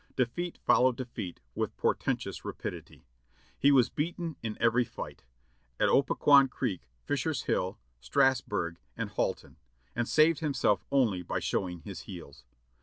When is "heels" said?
12.09-12.43